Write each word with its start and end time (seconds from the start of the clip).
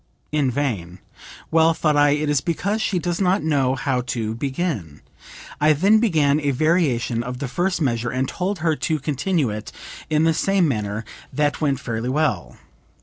In 0.31 0.49
vain. 0.49 0.97
Well, 1.51 1.75
thought 1.75 1.95
I, 1.95 2.09
it 2.09 2.27
is 2.27 2.41
because 2.41 2.81
she 2.81 2.97
does 2.97 3.21
not 3.21 3.43
know 3.43 3.75
how 3.75 4.01
to 4.17 4.33
begin. 4.33 5.01
I 5.59 5.73
then 5.73 5.99
began 5.99 6.39
a 6.39 6.49
variation 6.49 7.21
of 7.21 7.37
the 7.37 7.47
first 7.47 7.79
measure 7.79 8.09
and 8.09 8.27
told 8.27 8.57
her 8.65 8.75
to 8.77 8.99
continue 8.99 9.51
it 9.51 9.71
in 10.09 10.23
the 10.23 10.33
same 10.33 10.67
manner; 10.67 11.05
that 11.31 11.61
went 11.61 11.79
fairly 11.81 12.09
well. 12.09 12.57